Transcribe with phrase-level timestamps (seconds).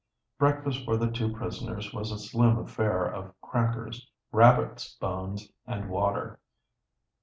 [0.39, 6.39] Breakfast for the two prisoners was a slim affair of crackers, rabbits' bones, and water.